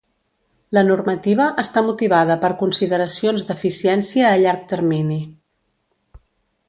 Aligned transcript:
La 0.75 0.83
normativa 0.87 1.49
està 1.63 1.83
motivada 1.89 2.37
per 2.45 2.51
consideracions 2.63 3.45
d'eficiència 3.51 4.27
a 4.31 4.41
llarg 4.45 4.65
termini. 4.73 5.21